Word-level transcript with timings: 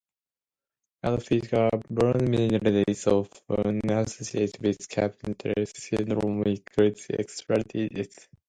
Other 1.03 1.19
physical 1.21 1.69
abnormalities 1.71 3.05
often 3.05 3.81
associated 3.91 4.59
with 4.59 4.89
Carpenter 4.89 5.53
Syndrome 5.75 6.41
include 6.41 6.97
extra 7.11 7.61
digits. 7.63 8.27